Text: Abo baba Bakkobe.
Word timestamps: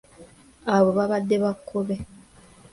Abo 0.75 0.89
baba 0.97 1.17
Bakkobe. 1.43 1.95